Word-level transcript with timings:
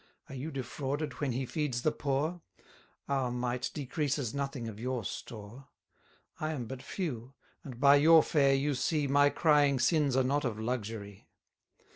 Are 0.29 0.35
you 0.35 0.49
defrauded 0.49 1.21
when 1.21 1.31
he 1.33 1.45
feeds 1.45 1.83
the 1.83 1.91
poor? 1.91 2.41
Our 3.07 3.29
mite 3.29 3.69
decreases 3.71 4.33
nothing 4.33 4.67
of 4.67 4.79
your 4.79 5.05
store. 5.05 5.67
I 6.39 6.53
am 6.53 6.65
but 6.65 6.81
few, 6.81 7.35
and 7.63 7.79
by 7.79 7.97
your 7.97 8.23
fare 8.23 8.55
you 8.55 8.73
see 8.73 9.05
My 9.05 9.29
crying 9.29 9.77
sins 9.77 10.17
are 10.17 10.23
not 10.23 10.43
of 10.43 10.57
luxury. 10.59 11.27